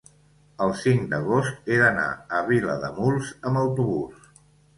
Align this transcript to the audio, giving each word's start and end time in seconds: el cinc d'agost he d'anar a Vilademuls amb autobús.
el 0.67 0.71
cinc 0.77 1.03
d'agost 1.11 1.69
he 1.73 1.77
d'anar 1.81 2.07
a 2.39 2.41
Vilademuls 2.49 3.31
amb 3.51 3.63
autobús. 3.67 4.27